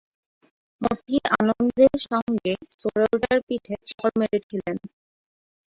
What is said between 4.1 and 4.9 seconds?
মেরেছিলেন।